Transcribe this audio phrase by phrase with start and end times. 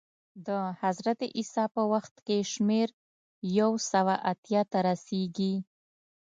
[0.47, 0.49] د
[0.81, 2.87] حضرت عیسی په وخت کې شمېر
[3.59, 5.53] یو سوه اتیا ته رسېږي